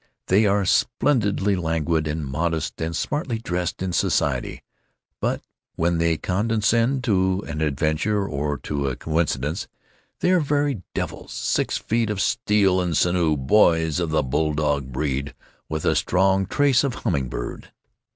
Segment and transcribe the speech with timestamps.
[0.29, 4.63] They are splendidly languid and modest and smartly dressed in society,
[5.19, 5.43] but
[5.75, 9.67] when they condescend to an adventure or to a coincidence,
[10.21, 15.35] they are very devils, six feet of steel and sinew, boys of the bulldog breed
[15.69, 17.71] with a strong trace of humming bird.